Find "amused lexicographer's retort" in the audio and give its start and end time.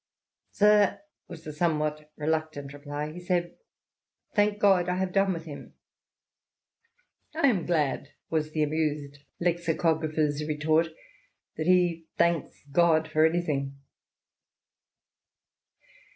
8.63-10.87